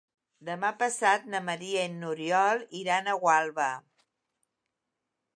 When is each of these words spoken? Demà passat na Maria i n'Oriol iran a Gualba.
Demà 0.47 0.69
passat 0.83 1.25
na 1.33 1.41
Maria 1.49 1.83
i 1.89 1.91
n'Oriol 2.03 2.63
iran 2.79 3.09
a 3.09 3.15
Gualba. 3.25 3.69